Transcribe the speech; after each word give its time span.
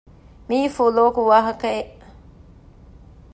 މީ 0.47 0.59
ފުލޯކު 0.75 1.21
ވާހަކައެއް 1.29 1.93